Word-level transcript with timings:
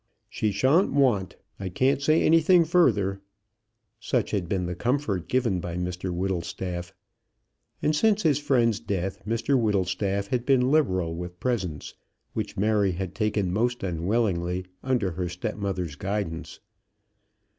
"She 0.27 0.51
shan't 0.51 0.91
want. 0.91 1.35
I 1.59 1.69
can't 1.69 2.01
say 2.01 2.23
anything 2.23 2.65
further." 2.65 3.21
Such 3.99 4.31
had 4.31 4.49
been 4.49 4.65
the 4.65 4.73
comfort 4.73 5.27
given 5.29 5.59
by 5.59 5.77
Mr 5.77 6.09
Whittlestaff. 6.11 6.91
And 7.83 7.95
since 7.95 8.23
his 8.23 8.39
friend's 8.39 8.79
death 8.79 9.23
Mr 9.27 9.55
Whittlestaff 9.61 10.29
had 10.29 10.43
been 10.43 10.71
liberal 10.71 11.13
with 11.15 11.39
presents, 11.39 11.93
which 12.33 12.57
Mary 12.57 12.93
had 12.93 13.13
taken 13.13 13.53
most 13.53 13.83
unwillingly 13.83 14.65
under 14.81 15.11
her 15.11 15.29
step 15.29 15.55
mother's 15.57 15.95
guidance. 15.95 16.61